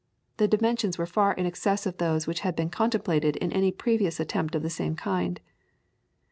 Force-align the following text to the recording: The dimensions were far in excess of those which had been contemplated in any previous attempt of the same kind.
The 0.37 0.47
dimensions 0.47 0.97
were 0.97 1.05
far 1.05 1.31
in 1.35 1.45
excess 1.45 1.85
of 1.85 1.97
those 1.99 2.25
which 2.25 2.39
had 2.39 2.55
been 2.55 2.71
contemplated 2.71 3.35
in 3.35 3.53
any 3.53 3.71
previous 3.71 4.19
attempt 4.19 4.55
of 4.55 4.63
the 4.63 4.69
same 4.71 4.95
kind. 4.95 5.39